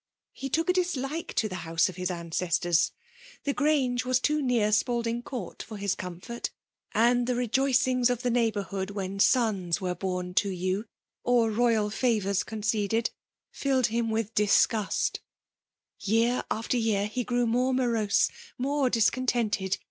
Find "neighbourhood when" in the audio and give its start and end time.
8.31-9.19